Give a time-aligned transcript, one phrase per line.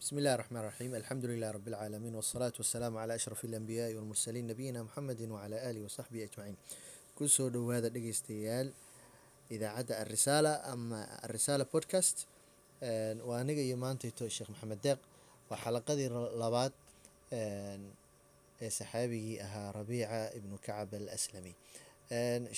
[0.00, 4.82] بسم الله الرحمن الرحيم الحمد لله رب العالمين والصلاة والسلام على أشرف الأنبياء والمرسلين نبينا
[4.82, 6.56] محمد وعلى آله وصحبه أجمعين
[7.16, 8.68] kusoo dhowaada dhegeystayaal
[9.50, 12.18] idaacadda alrisaala ama alrisaala podcast
[13.28, 14.98] waa aniga iyo maantayto sheekh maxamed deeq
[15.50, 16.08] waa xalaqadii
[16.42, 16.72] labaad
[17.32, 21.52] ee saxaabigii ahaa rabiica ibnu kacab al aslami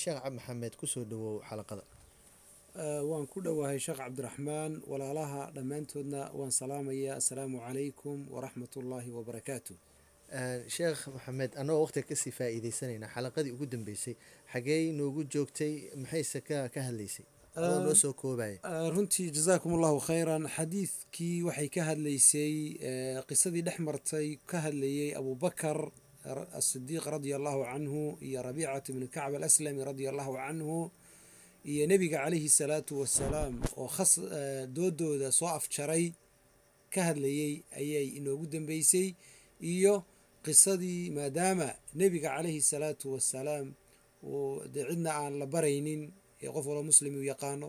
[0.02, 1.82] sheekh cab maxamed kusoo dhawow xalaqada
[2.77, 9.73] waan ku dhowahay sheekh cabdiraxmaan walaalaha dhammaantoodna waan salaamaya assalaamu calaykum waraxmat ullaahi wabarakaatu
[10.75, 14.15] sheekh maxamed annagoo waqtiga ka sii faa-iideysanayna xalaqadii ugu dambeysay
[14.53, 17.25] xagee noogu joogtay maxayse ka ka hadlaysay?
[17.55, 18.57] Adoo noo soo koobaya
[18.95, 20.49] runtii jazaakum allahu khayran.
[20.55, 22.53] Xadiidkii waxay ka hadlaysay
[23.29, 25.77] qisadii dhex martay ka hadlayey abubakar
[26.57, 30.89] asidiiq radia allahu canhu iyo rabiicat ibni kacb alaslami radia allahu canhu
[31.71, 34.11] iyo nebiga calayhi salaatu wasalaam oo khas
[34.75, 36.05] doodooda soo afjaray
[36.93, 39.07] ka hadlayey ayay inoogu dambeysay
[39.73, 39.93] iyo
[40.45, 41.67] qisadii maadaama
[41.99, 43.67] nebiga calayhi salaatu wasalaam
[44.23, 46.01] uu dee cidna aan la baraynin
[46.43, 47.67] ee qof walba muslim uu yaqaano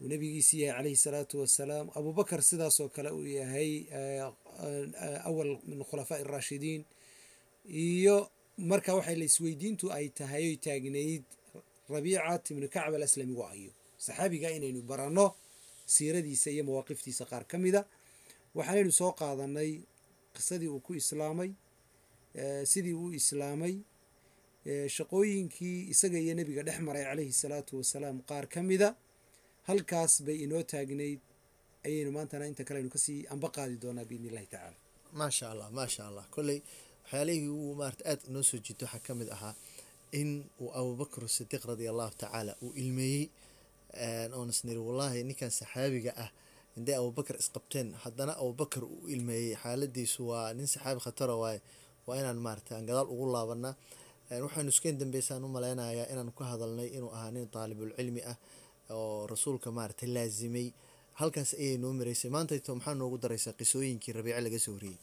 [0.00, 1.86] uu nebigiisi yahay calayhi salaatu wasalaam.
[1.98, 3.70] Abubakar sidaasoo kale uu yahay
[5.28, 6.82] awal min khulafaa'i araashidiin
[7.86, 8.16] iyo
[8.70, 9.26] marka waxay la
[9.98, 11.24] ay tahay oy taagnayd
[11.94, 13.72] rabiicat ibnu kacb alaslami waa ayo
[14.04, 15.26] saxaabiga inaynu baranno
[15.94, 17.80] siiradiisa iyo mawaaqiftiisa qaar ka mida
[18.56, 19.70] waxaanaynu soo qaadanay
[20.34, 21.50] qisadii uu ku islaamay
[22.72, 23.74] sidii uu islaamay
[24.96, 28.88] shaqooyinkii isaga iyo nebiga dhex maray calayhi salaatu wasalaam qaar ka mida
[29.68, 31.20] halkaas bay inoo taagnayd
[31.86, 34.76] ayaynu maantana inta kale aynu ka sii anba qaadi doonaa biidni illahi tacaala.
[35.18, 36.24] Maasha allah maasha allah.
[36.34, 36.58] Kolley
[37.04, 39.54] waxyaalihii uu maarata aada inoo soo jiito waxaa ka mid ahaa
[40.20, 40.30] in
[40.62, 43.24] uu abubakr sidiiq radia allahu tacaala uu ilmeeyey
[44.38, 46.30] oon isniri wallaahi ninkan saxaabiga ah
[46.78, 51.60] indee abubakar isqabteen haddana abubakar uu ilmeeyey xaaladiisu waa nin saxaabi khatara waaye.
[52.06, 53.74] Waa inaan maarata aan gadaal ugu laabanaa.
[54.44, 58.36] Waxaanu iskeen dambeysaan u maleynayaa inaanu ka hadalnay inuu ahaa nin daalibulcilmi ah
[58.96, 60.68] oo rasuulka maarata laazimay
[61.20, 64.98] halkaas ayay noo maraysay maantayto maxaa noogu daraysaa qisooyinkii rabiice laga soo horiyey?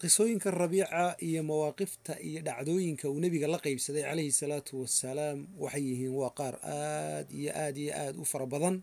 [0.00, 6.14] Qisooyinka rabiica iyo mawaaqifta iyo dhacdooyinka uu nebiga la qeybsaday calayhi salaatu wasalaam waxay yihiin
[6.20, 8.76] waa qaar aad iyo aad iyo aada u fara badan.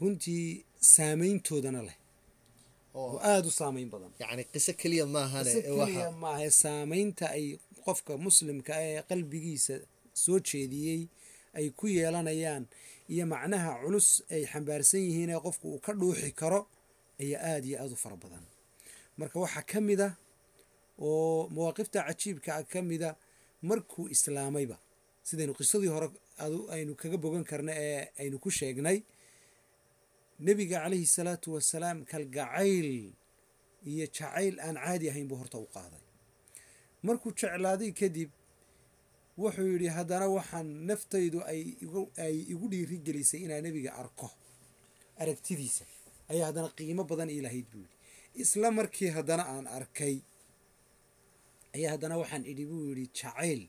[0.00, 0.64] Runtii
[0.94, 1.96] saameyntoodana leh.
[2.94, 3.16] Oo.
[3.30, 4.10] Aada u saameyn badan.
[4.22, 7.46] Yacni qiso keliya maahane keliya maaha saameynta ay
[7.84, 9.74] qofka muslimka ee qalbigiisa
[10.22, 11.00] soo jeediyey
[11.58, 12.64] ay ku yeelanayaan
[13.14, 16.60] iyo macnaha culus ay xambaarsan yihiin ee qofku uu ka dhuuxi karo
[17.22, 18.44] ayaa aada iyo aada u fara badan.
[19.18, 20.08] Marka waxaa ka mid a
[20.98, 23.10] oo mawaaqifta cajiibka a ka mida
[23.68, 24.76] markuu islaamayba
[25.28, 26.08] sidaynu qisadii hore
[26.74, 28.98] aynu kaga bogan karna ee aynu ku sheegnay
[30.46, 32.88] nebiga calayhi salaatu wasalaam kalgacayl
[33.90, 36.02] iyo jacayl aan caadi ahayn buu horta u qaaday.
[37.06, 38.30] Markuu jeclaaday kadib
[39.42, 41.38] wuxuu yidhi haddana waxaan naftaydu
[42.24, 44.28] ay igu dhiiri gelisay inaan nebiga arko.
[45.22, 45.84] Aragtidiisa
[46.32, 47.96] ayaa haddana qiimo badan ii lahayd buu yidhi.
[48.42, 50.16] Isla markii haddana aan arkay
[51.76, 53.62] ayaa haddana waxaan idhi buu yidhi jacayl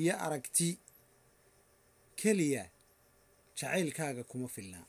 [0.00, 0.68] iyo aragti
[2.20, 2.64] keliya
[3.58, 4.86] jacaylkaaga kuma filnaa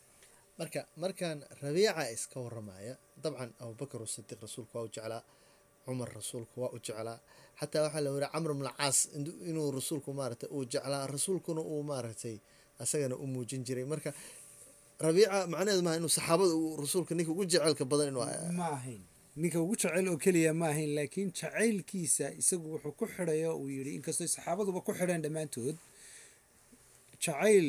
[0.59, 5.22] marka markaan rabiica iska waramaya dabcan abubakar sidiiq rasuulka waa u jeclaa
[5.85, 7.19] cumar rasuulka waa u jeclaa.
[7.59, 8.97] Xataa waxaa la weri camr bn caas
[9.49, 12.38] inuu rasuulku maarata uu jeclaa rasuulkuna uu maaragtay
[12.83, 13.85] asagana u muujin jiray.
[13.91, 14.11] Marka
[15.05, 18.25] rabiica macnaheedu maaha inuu saxaabada uu rasuulka ninka ugu jaceylka badan inuu
[18.59, 19.01] ma ahayn.
[19.41, 23.91] Ninka ugu jeceyl oo keliya ma ahayn laakiin jacaylkiisa isagu wuxuu ku xidhayo uu yidhi
[23.97, 25.75] inkastoo saxaabaduba ku xidheen dhammaantood
[27.23, 27.67] jacayl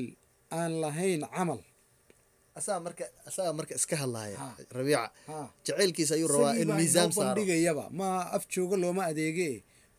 [0.58, 1.60] aan lahayn camal
[2.58, 4.38] asaga marka asaga marka iska hadlaaya
[4.76, 5.02] rabiica.
[5.66, 7.34] Jaceylkiisa ayuu rabaa in miisaan saaro.
[7.34, 7.84] bandhigayaba.
[7.98, 9.50] Ma af joogo looma adeege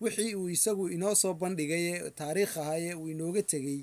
[0.01, 3.79] wixii uu isagu inoo soo bandhigaye taariikh ahaye uu inooga tegey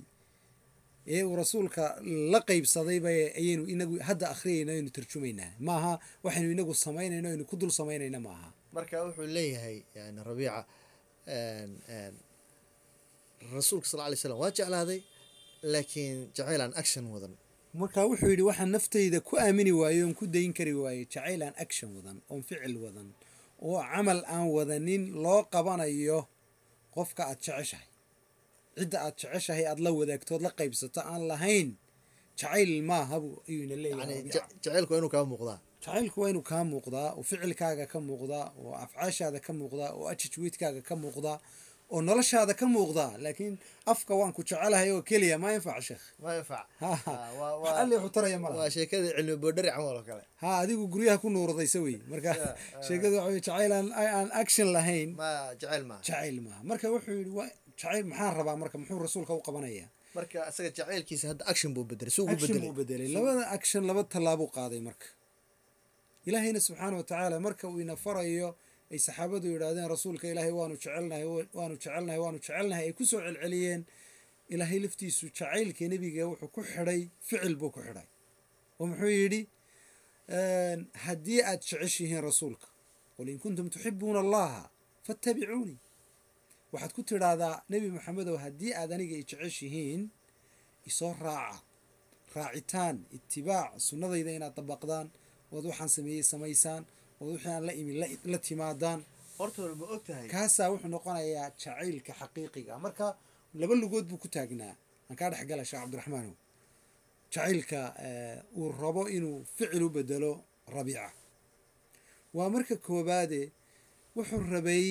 [1.14, 1.84] ee uu rasuulka
[2.32, 3.08] la qeybsadayba
[3.40, 5.92] ayaynu inagu hadda akhriyayno aynu tarjumaynaa maaha
[6.24, 8.48] waxaynu inagu samaynayno aynu ku dul samaynayna maaha.
[8.76, 10.60] Marka wuxuu leeyahay yani rabiica
[13.56, 15.00] rasuulka sal lay slam waa jeclaaday
[15.72, 17.34] laakiin jacayl aan action wadan
[17.80, 21.54] marka wuxuu yidhi waxaan naftayda ku aamini waayo oon ku dayn kari waayo jacayl aan
[21.64, 23.08] action wadan oon ficil wadan
[23.66, 26.20] oo camal aan wadanin loo qabanayo
[26.94, 27.88] qofka aad jeceshahay.
[28.76, 31.68] Cidda aad jeceshahay aad la wadaagtood la qaybsato aan lahayn
[32.40, 34.20] jacayl maahabu ayuuna leeyahay.
[34.64, 35.58] Jacaylku waa inuu kaa muuqdaa.
[35.84, 40.80] Jacaylku waa inuu kaa muuqdaa oo ficilkaaga ka muuqdaa oo afcaashaada ka muuqdaa oo ajajweydkaaga
[40.88, 41.38] ka muuqdaa
[41.94, 43.54] oo noloshaada ka muuqdaa laakiin
[43.92, 46.30] afka waan ku jecelahay oo keliya ma yanfac sheekh ma.
[46.88, 46.98] Ah,
[47.38, 48.58] wuxuu taraya ma laha.
[48.60, 50.24] waa sheekada cilmi boodhari camal oo kale?
[50.42, 51.96] Ha adigu guryaha ku nuuradaysa wey.
[52.12, 52.54] Marka Yeah,
[52.86, 55.08] sheekadu waxa jacayl aan aan action lahayn.
[55.22, 55.30] Ma
[55.60, 57.48] jecel maaha jacayl maaha marka wuxuu yidhi waa
[57.80, 59.86] jacayl maxaan rabaa marka muxuu rasuulka u qabanaya?
[60.16, 64.80] Marka isaga jacaylkiisa hadda action buu bedelay bedelay buu bedelay labada action laba tallaabuu qaaday
[64.88, 65.06] marka.
[66.28, 68.48] Ilaahayna subxaana wa tacaala marka uu ina farayo
[68.92, 71.24] ay saxaabadu yidhaahdeen rasuulka ilaahay waanu jecelnahay
[71.58, 73.82] waanu jecelnahay waanu jecelnahay ay ku soo celceliyeen.
[74.54, 78.06] Ilaahay laftiisu jacaylka nebiga wuxuu ku xidhay ficil buu ku xidhay.
[78.80, 79.40] Oo muxuu yidhi
[81.04, 82.66] haddii aad jeceshihiin rasuulka
[83.16, 84.62] qul in kuntum tuxibuuna allaha
[85.06, 85.78] fattabicuunii
[86.72, 90.02] waxaad ku tidhaahdaa nebi maxamedow haddii aad aniga i jeceshihiin
[90.90, 91.58] isoo raaca
[92.36, 95.06] raacitaan itibaac sunnadayda inaad dabaqdaan
[95.54, 96.82] ood waxaan sameeyey samaysaan
[97.22, 97.96] ood wixii aan la imin
[98.32, 99.00] la timaadaan.
[99.38, 99.46] Ma
[100.32, 102.72] kaasaa wuxuu noqonayaa jacaylka xaqiiqiga.
[102.84, 103.06] Marka
[103.60, 104.74] laba lugood buu ku taagnaa.
[105.08, 106.34] Aan kaa dhex gala sheekh cabdiraxmaanow
[107.32, 107.80] jacaylka
[108.58, 110.30] uu rabo inuu ficil u bedelo
[110.74, 111.06] rabiica.
[112.36, 113.40] Waa marka koobaade
[114.16, 114.86] wuxuu rabay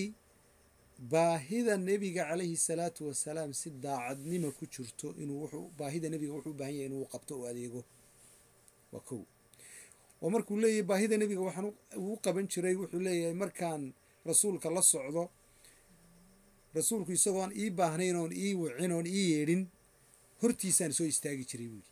[1.13, 6.59] baahida nebiga calayhi salaatu wasalaam si daacadnima ku jirto inuu wuxuu baahida nebiga wuxuu u
[6.59, 7.81] baahan yahay inuu qabto oo adeego.
[8.93, 9.21] Waa kow
[10.21, 11.67] oo markuu leeyahay baahida nebiga waxaan
[12.05, 13.81] uu qaban jiray wuxuu leeyahay markaan
[14.29, 15.23] rasuulka la socdo
[16.77, 19.61] rasuulku isagoon ii baahnayn oon ii wicin oon ii yeedhin
[20.41, 21.89] hortiisaan soo istaagi jiray buuhi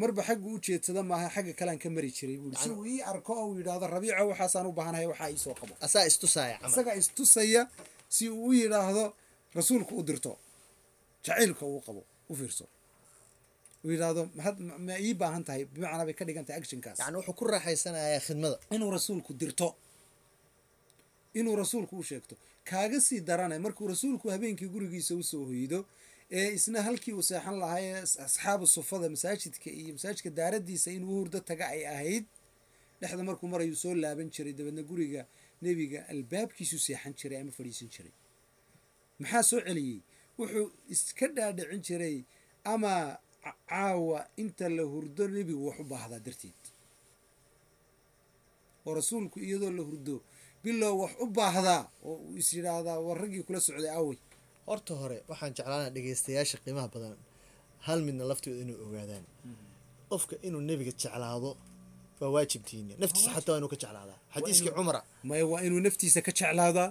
[0.00, 3.32] marba xaggu u jeedsada maaha xagga kalean ka mari jiray buui si uu ii arko
[3.40, 5.74] oo uu yidhaahdo rabiica waxaasaan u baahanahay waxaa iisoo qabo.
[6.72, 7.62] Isagaa istusaya
[8.16, 9.04] si uu u yidhaahdo
[9.58, 10.32] rasuulku u dirto
[11.24, 12.64] jacaylka uu qabo u fiirso
[13.84, 14.22] yidhaahdo
[14.86, 16.98] ma ii baahan tahay bimacnaa bay ka dhigan tahay actionkaas.
[17.02, 18.56] Yani wuxuu ku raaxaysanayaa khidmada.
[18.74, 19.68] Inuu rasuulku dirto.
[21.34, 22.34] Inuu rasuulku u sheegto.
[22.64, 25.86] Kaaga sii darane markuu rasuulku habeenkii gurigiisa u soo hoydo
[26.30, 31.40] ee isna halkii uu seexan lahaa ee asxaabu sufada masaajidka iyo masaajidka daaradiisa inuu hurdo
[31.40, 32.24] taga ay ahayd
[33.00, 35.22] dhexda markuu marayuu soo laaban jiray dabeedna guriga
[35.62, 38.12] nebiga albaabkiisuu seexan jiray ama fadhiisan jiray.
[39.18, 39.98] Maxaa soo celiyey?
[40.38, 42.16] Wuxuu iska dhaadhicin jiray
[42.64, 42.92] ama
[43.44, 46.60] caawa inta la hurdo nebigu wax u baahdaa darteed.
[48.86, 50.14] Oo rasuulku iyadoo la hurdo
[50.64, 54.18] bilow wax u baahdaa oo uu is yidhaahdaa war raggii kula socday awey
[54.68, 57.16] horta hore waxaan jeclaana dhegeystayaasha qiimaha badan.
[57.86, 59.24] Hal midna laftooda inay ogaadaan.
[60.10, 61.50] Qofka inuu nebiga jeclaado
[62.20, 65.00] waa waajib diiniya naftiisa xataa waa inuu ka jeclaadaa xadiiskii cumara.
[65.28, 66.88] maya waa inuu naftiisa ka jeclaadaa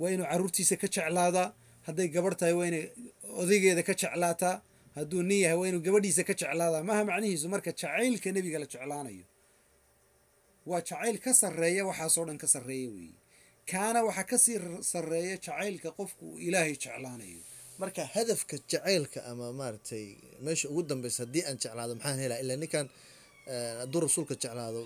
[0.00, 1.46] waa inuu caruurtiisa ka jeclaadaa
[1.86, 2.84] hadday gabarh tahay waa inay
[3.42, 4.54] odaygeeda ka jeclaataa
[4.96, 6.82] hadduu nin yahay waa inuu gabadhiisa ka jeclaadaa.
[6.88, 7.46] Maaha macnihiisu?
[7.54, 9.24] Marka jacaylka nebiga la jeclaanayo.
[10.70, 13.14] Waa jacayl ka sarreeya waxaasoo dhan ka sarreeya weeye
[13.70, 14.56] kaana waxaa ka sii
[14.92, 17.40] sarreeya jacaylka qofku uu ilaahay jeclaanayo.
[17.80, 20.06] Marka hadafka jacaylka ama maaragtay
[20.44, 22.38] meesha ugu dambeysa haddii aan jeclaado maxaan helaa?
[22.44, 22.86] Ilaa ninkan
[23.80, 24.80] hadduu rasuulka jeclaado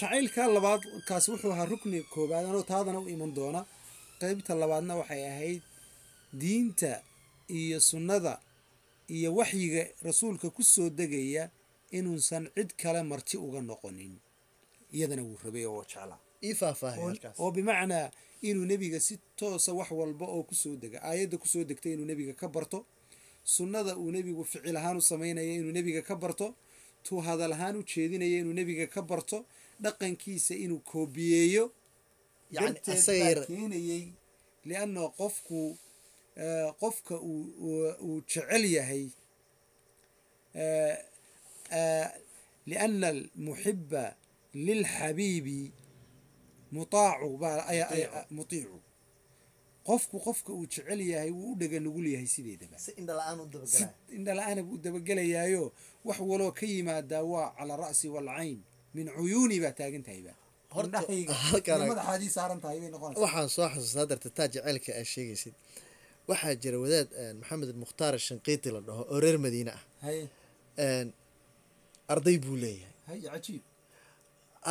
[0.00, 3.60] jacaylka labaad kaas wuxuu ahaa rukni koobaad anoo taadana u iman doona.
[4.20, 5.62] Qeybta labaadna waxay ahayd
[6.40, 6.92] diinta
[7.58, 8.32] iyo sunnada
[9.08, 11.50] iyo waxyiga rasuulka ku soo degaya
[11.90, 14.14] inuusan cid kale marti uga noqonin.
[14.92, 16.18] Iyadana wuu rabay oo jeclaa.
[17.38, 18.10] Oo bimacnaa
[18.42, 22.04] inuu nebiga si toosa wax walba oo ku soo dega aayadda ku soo degtay inuu
[22.06, 22.86] nebiga ka barto
[23.44, 26.54] sunnada uu nebigu ficil ahaan u samaynaya inuu nebiga ka barto
[27.04, 29.46] tuu hadal ahaan u jeedinaya inuu nebiga ka barto
[29.80, 31.72] dhaqankiisa inuu koobiyeeyo
[32.52, 32.96] darteed
[33.40, 34.04] baa keenayey
[34.68, 35.76] lianna qofku
[36.80, 39.04] qofka uu jecel yahay
[42.70, 44.04] lianna almuxiba
[44.66, 45.60] lilxabiibi
[46.74, 47.60] mutaacu baa
[48.36, 48.78] mutiicu.
[49.88, 52.76] qofku qofka uu jecel yahay wuu u dhega nugul yahay sideedaba
[54.16, 55.64] indhala-aana buu dabagelayaayo
[56.06, 58.58] wax waloo ka yimaadaa waa calaa ra'si walcayn
[58.94, 60.32] min cuyuuni baa taagan tahayba
[63.22, 65.54] waxaan soo xasuustaa darta taa jacaylka aad sheegaysid
[66.28, 67.08] waxaa jira wadaad
[67.40, 69.82] maxamed mukhtaar shanqiiti la dhaho oo reer madiine ah.
[72.08, 73.60] Arday buu leeyahay.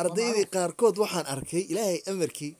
[0.00, 2.52] Ardaydii qaarkood waxaan arkay ilaahay amarkii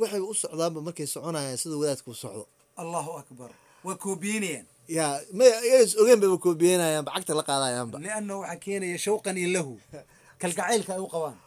[0.00, 2.44] waxay u socdaanba markay soconayaan sida wadaadku u socdo.
[2.82, 3.50] Allahu akbar.
[3.84, 4.66] Waa koobiyeynayaan.
[4.88, 9.74] Yaa may iyagas ogeen bayba koobiyeynayaanba cagta la qaadayaanba lianna waxaa keenaya shawqan lahu.
[10.40, 11.38] Kalgacaylka ay u qabaan.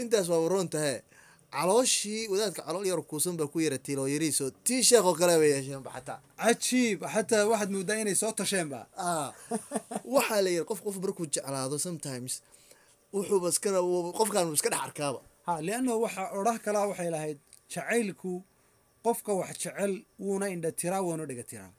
[0.00, 1.02] Intaas waa waroon tahe
[1.52, 5.50] calooshii wadaadka calool yar kuusan baa ku yara tiiloo yariiso tii sheekh oo kale bay
[5.54, 6.18] yeesheenba xataa.
[6.42, 8.80] Cajiib xataa waxaad moodaa inay soo tasheenba.
[10.04, 12.42] Waxaa la yiri qof qof markuu jeclaado sometimes
[13.14, 13.80] wuxuuba iskana
[14.18, 15.20] qofkaan iska dhex arkaaba.
[15.46, 17.38] Ha lianna waxaa odhah kalaa waxay lahayd
[17.72, 18.32] jacaylku
[19.04, 21.72] qofka wax jecel wuuna indha tiraa wuuna dhiga tiraa.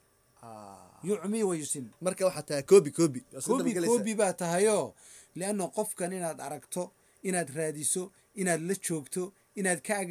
[1.04, 3.20] Yucmi wa yusim marka waxaa tahay koobi koobi.
[3.46, 4.94] Koobi koobi baa tahayoo
[5.38, 6.82] lianna qofkan inaad aragto
[7.22, 8.10] inaad raadiso
[8.40, 10.10] inaad la joogto inaad ka ag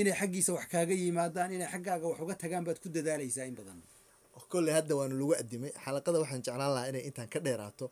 [0.00, 3.80] inay xaggiisa wax kaaga yimaadaan inay xaggaaga wax uga tagaan baad ku dadaalaysaa in badan.
[4.52, 7.86] Kolley hadda waanu lagu adimay xalaqada waxaan jeclaan lahaa inay intaan ka dheeraato.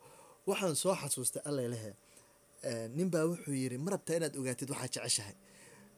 [0.49, 1.91] Waxaan soo xasuustay allelehe
[2.97, 5.35] nin baa wuxuu yiri ma rabtaa inaad ogaatid waxaad jeceshahay.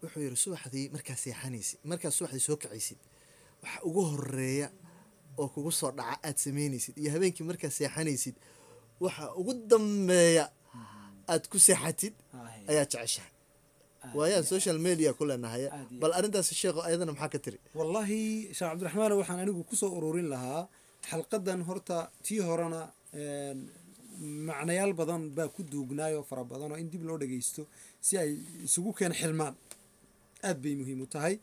[0.01, 2.99] Wuxuu yiri subaxdii markaa seexanaysid markaad subaxdii soo kacaysid.
[3.63, 4.67] Waxa ugu horreeya
[5.41, 8.35] oo kugu soo dhaca aad samaynaysid iyo habeenkii markaad seexanaysid
[9.03, 10.45] waxa ugu dambeeya
[11.31, 12.13] aad ku seexatid
[12.71, 13.31] ayaa jeceshahay
[14.17, 15.63] waayaan social media ku leenahay.
[16.01, 17.57] Bal arrintaas sheekho ayadana maxaa ka tiri?
[17.79, 18.19] Wallaahi
[18.57, 20.61] sheekh cabdiraxmaan waxaan anigu ku soo ururin lahaa
[21.09, 22.81] xalqadan horta tii horena
[24.47, 27.61] macnayaal badan baa ku duugnaayoo fara badan oo in dib loo dhageysto
[28.05, 28.31] si ay
[28.67, 29.55] isugu keen xilmaan.
[30.47, 31.35] Aad bay muhiim u tahay.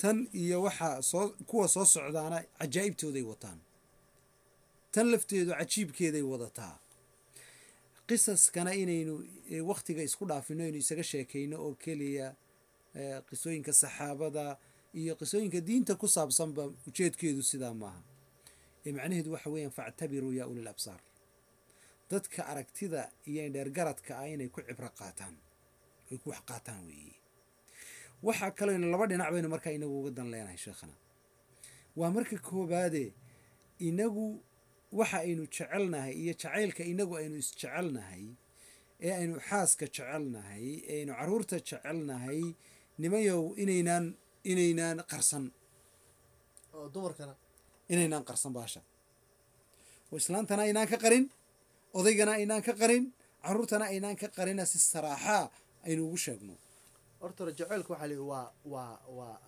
[0.00, 3.58] Tan iyo waxaa soo kuwa soo socdaana cajaa'ibtooday wataan.
[4.94, 6.74] Tan lafteedu cajiibkeeday wadataa
[8.08, 9.14] qisaskana inaynu
[9.50, 12.28] eh, wakhtiga isku dhaafino aynu isaga sheekayno oo keliya
[12.94, 14.56] eh, qisooyinka saxaabada
[15.00, 18.02] iyo qisooyinka diinta ku saabsanba ujeedkeedu sidaa maaha
[18.86, 21.00] ee macnaheedu waxa weeyaan factabiruu yaa ulil absaar.
[22.10, 25.34] Dadka aragtida iyo indheergaradka ah inay ku cibro qaataan
[26.10, 27.16] ay ku wax qaataan weeye
[28.22, 30.92] waxaa kalooynu laba dhinac baynu markaa inagu uga dan leenahay sheekhana.
[31.96, 33.04] Waa marka koobaade
[33.88, 34.26] inagu
[34.98, 38.24] waxa aynu jecelnahay iyo jacaylka inagu aynu isjecelnahay
[39.06, 42.40] ee aynu xaaska jecelnahay ee aynu carruurta jecelnahay
[43.02, 44.04] nimayow inaynaan
[44.52, 45.44] inaynaan qarsan.
[47.92, 48.80] Inaynaan qarsan baasha.
[50.12, 51.24] Oo islaantana aynaan ka qarin
[51.98, 53.04] odaygana aynaan ka qarin
[53.44, 55.44] caruurtana aynaan ka qarina si saraaxaa
[55.86, 56.54] aynu ugu sheegno.
[57.20, 59.38] Horta jaceylku waxaa yidhi waa waa waa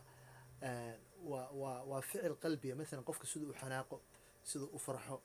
[1.30, 3.96] waa waa waa ficil qalbiya masalan qofka siduu u xanaaqo
[4.50, 5.16] siduu u farxo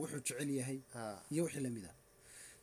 [0.00, 0.78] Wuxuu jecel yahay,
[1.32, 1.94] iyo wixii la mid ah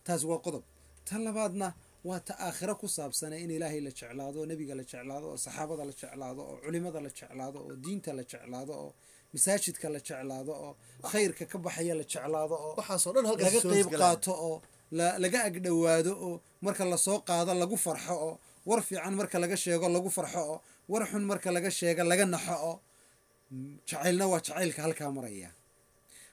[0.05, 0.63] taas waa qodob.
[1.07, 1.67] Tan labaadna
[2.09, 5.83] waa ta aakhiro ku saabsane in ilaahay la jeclaado oo nebiga la jeclaado oo saxaabada
[5.89, 8.91] la jeclaado oo culimada la jeclaado oo diinta la jeclaado oo
[9.33, 10.71] masaajidka la jeclaado oo
[11.11, 12.73] khayrka ka baxaya la jeclaado oo
[13.45, 14.55] laga qeyb qaato oo
[14.97, 16.33] la- laga agdhowaado oo
[16.65, 18.33] marka la soo qaado lagu farxo oo
[18.69, 20.57] war fiican marka laga sheego lagu farxo oo
[20.91, 22.75] war xun marka laga sheego laga naxo oo
[23.89, 25.49] jacaylna waa jacaylka halkaa maraya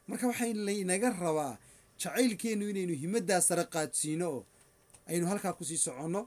[0.08, 1.54] marka waxaa laynaga rabaa
[2.02, 4.40] jacaylkeenu inaynu himadaa sare qaadsiino oo
[5.10, 6.22] aynu halkaa ku sii soconno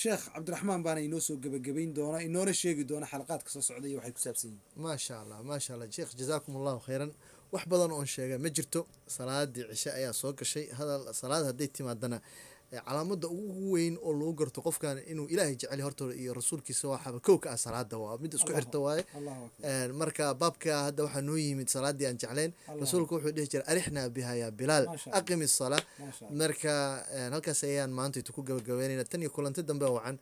[0.00, 4.12] sheekh cabdiraxmaan baana inoo soo gebagabayn doona inoona sheegi doona xalaqaadka soo socda iyo waxay
[4.16, 4.60] ku saabsan yihiin.
[4.84, 5.86] Maasha allah maasha allah.
[5.96, 7.10] Sheekh jazaakum allahu khayran.
[7.52, 8.80] Wax badan oon sheega ma jirto.
[9.16, 10.66] Salaadii cishe ayaa soo gashay.
[10.78, 12.18] Hadal salaad hadday timaadana
[12.72, 17.36] calaamada ugu weyn oo lagu garto qofkan inuu ilaahay jecel hortooda iyo rasuulkiisa waxaaba kow
[17.52, 19.04] ah salaada waa mid isku xirta waaye.
[20.00, 24.32] Marka baabka hadda waxaa noo yimid salaadii aan jeclayn rasuulku wuxuu dhihi jiray arixnaa biha
[24.42, 24.86] yaa bilaal
[25.18, 25.82] aqimi salaa
[26.40, 26.72] marka
[27.34, 30.16] halkaas ayaan maantaytu ku gabagabeynayna tan iyo kulanti dambe wacan.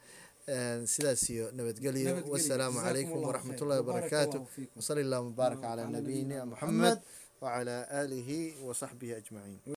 [0.92, 2.26] Sidaas iyo nabadgelyo.
[2.32, 4.38] Wasalaamu calaykum waraxmat wabarakaatu
[4.76, 6.98] wasali allahuma baarak calaa nabiyina moxamed
[7.40, 8.38] wacalaa aalihi
[8.68, 9.60] wasaxbihi ajmaciin